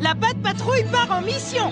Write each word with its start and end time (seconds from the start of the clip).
La 0.00 0.14
patte 0.14 0.40
patrouille 0.42 0.84
part 0.84 1.10
en 1.10 1.20
mission 1.20 1.70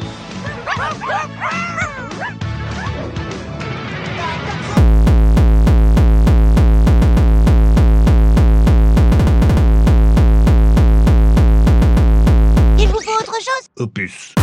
Il 12.78 12.88
vous 12.88 13.00
faut 13.00 13.18
autre 13.18 13.34
chose 13.36 13.68
Opus. 13.78 14.34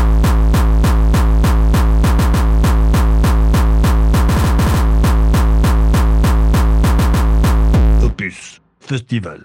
Opus. 8.01 8.61
Festival. 8.79 9.43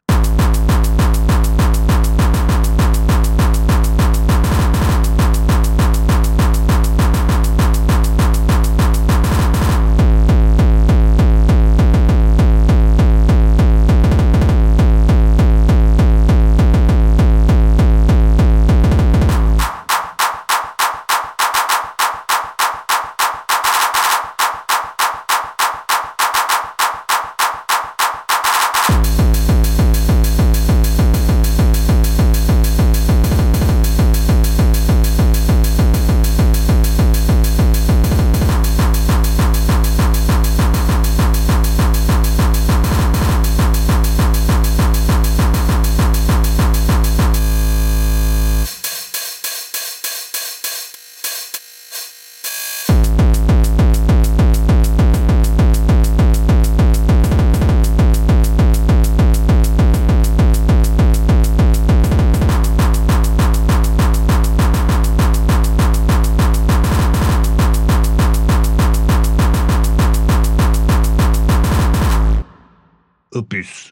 Opus. 73.51 73.91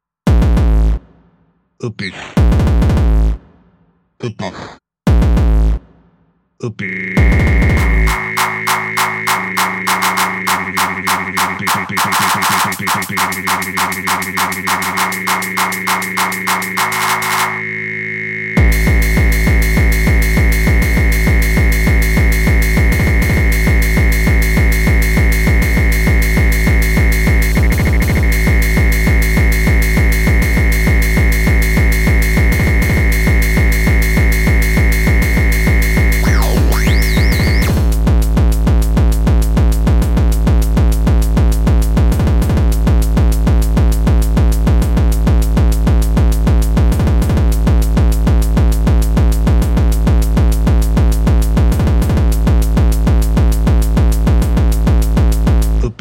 Opus. 1.82 2.14
Opus. 4.22 4.78
Opus. 6.62 7.18
Opus. 7.18 7.38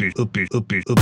up, 0.00 0.18
up, 0.18 0.38
up, 0.54 0.72
up. 0.90 0.98